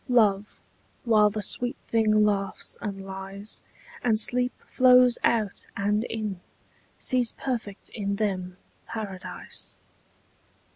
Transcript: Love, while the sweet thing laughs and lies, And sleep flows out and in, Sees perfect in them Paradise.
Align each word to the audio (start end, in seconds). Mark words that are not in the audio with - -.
Love, 0.09 0.59
while 1.03 1.29
the 1.29 1.43
sweet 1.43 1.77
thing 1.77 2.25
laughs 2.25 2.75
and 2.81 3.05
lies, 3.05 3.61
And 4.03 4.19
sleep 4.19 4.51
flows 4.65 5.19
out 5.23 5.67
and 5.77 6.05
in, 6.05 6.39
Sees 6.97 7.33
perfect 7.33 7.89
in 7.89 8.15
them 8.15 8.57
Paradise. 8.87 9.75